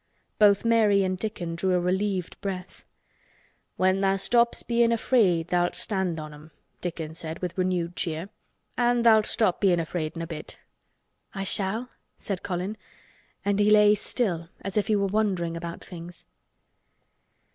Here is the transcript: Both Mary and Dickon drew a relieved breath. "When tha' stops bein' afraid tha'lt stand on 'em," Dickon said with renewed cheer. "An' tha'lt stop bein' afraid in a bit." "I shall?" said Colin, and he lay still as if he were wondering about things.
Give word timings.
Both 0.39 0.65
Mary 0.65 1.03
and 1.03 1.15
Dickon 1.15 1.53
drew 1.55 1.75
a 1.75 1.79
relieved 1.79 2.41
breath. 2.41 2.83
"When 3.77 4.01
tha' 4.01 4.17
stops 4.17 4.63
bein' 4.63 4.91
afraid 4.91 5.49
tha'lt 5.49 5.75
stand 5.75 6.19
on 6.19 6.33
'em," 6.33 6.49
Dickon 6.81 7.13
said 7.13 7.37
with 7.37 7.55
renewed 7.55 7.95
cheer. 7.95 8.29
"An' 8.79 9.03
tha'lt 9.03 9.27
stop 9.27 9.61
bein' 9.61 9.79
afraid 9.79 10.15
in 10.15 10.23
a 10.23 10.25
bit." 10.25 10.57
"I 11.35 11.43
shall?" 11.43 11.91
said 12.17 12.41
Colin, 12.41 12.77
and 13.45 13.59
he 13.59 13.69
lay 13.69 13.93
still 13.93 14.49
as 14.61 14.75
if 14.75 14.87
he 14.87 14.95
were 14.95 15.05
wondering 15.05 15.55
about 15.55 15.83
things. 15.83 16.25